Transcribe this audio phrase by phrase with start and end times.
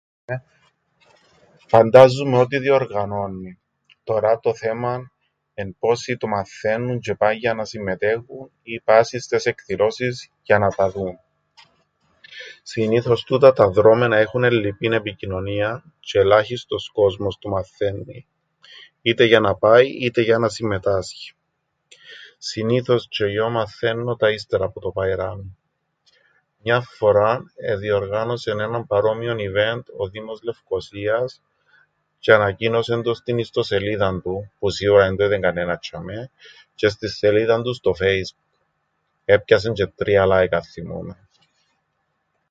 [1.67, 3.59] Φαντάζουμαι ότι διοργανώννει.
[4.03, 5.11] Τωρά το θέμαν
[5.53, 10.69] εν' πόσοι το μαθαίννουν τζ̆αι παν για να συμμετέχουν ή πάσιν στες εκδηλώσεις για να
[10.69, 11.19] τα δουν.
[12.63, 18.27] Συνήθως τούτα δρώμενα έχουν ελλειπήν επικοινωνίαν τζ̆αι ελάχιστος κόσμος το μαθαίννει
[19.01, 21.33] είτε για να πάει είτε για να συμμετάσχει.
[22.37, 25.51] Συνήθως τζ̆ι εγιώ μαθαίννω το ύστερα που το παϊράμιν.
[26.63, 31.41] Μιαν φοράν εδιοργάνωσεν έναν παρόμοιον event ο δήμος Λευκωσίας
[32.21, 36.29] τζ̆αι ανακοίνωσεν το στην ιστοσελίδαν του, που σίουρα εν το είδεν κανένας τζ̆ειαμαί,
[36.75, 38.63] τζ̆αι στην σελίδαν του στο Facebook.
[39.25, 41.27] Έπιασεν τζ̆αι 3 like αθθυμούμαι.